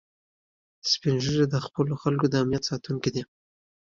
سپین 0.91 1.15
ږیری 1.23 1.45
د 1.49 1.55
خپلو 1.65 1.93
خلکو 2.03 2.25
د 2.29 2.33
امنیت 2.43 2.63
ساتونکي 2.69 3.09
دي 3.15 3.23